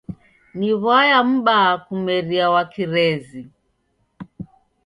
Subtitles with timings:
[0.57, 3.41] Ni w'aya m'baa kumeria wa kirezi!